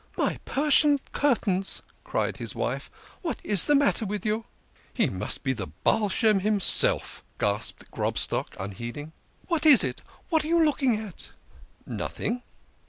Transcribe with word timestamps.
"My 0.17 0.39
Persian 0.45 0.99
curtains!" 1.11 1.83
cried 2.05 2.37
his 2.37 2.55
wife." 2.55 2.89
What 3.21 3.37
is 3.43 3.65
the 3.65 3.75
matter 3.75 4.03
with 4.03 4.25
you?"" 4.25 4.45
He 4.95 5.05
must 5.05 5.43
be 5.43 5.53
the 5.53 5.67
Baal 5.83 6.09
Shem 6.09 6.39
himself!" 6.39 7.23
gasped 7.37 7.91
Grobstock 7.91 8.55
unheeding." 8.59 9.11
What 9.47 9.63
is 9.63 9.83
it? 9.83 10.01
What 10.29 10.43
are 10.43 10.47
you 10.47 10.65
looking 10.65 10.97
at? 10.97 11.33
""N 11.87 11.97
nothing." 11.97 12.41